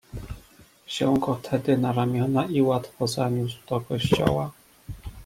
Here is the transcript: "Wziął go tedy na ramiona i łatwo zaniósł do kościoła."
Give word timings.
"Wziął 0.87 1.13
go 1.19 1.35
tedy 1.43 1.77
na 1.77 1.91
ramiona 1.91 2.45
i 2.45 2.61
łatwo 2.61 3.07
zaniósł 3.07 3.57
do 3.67 3.81
kościoła." 3.81 4.51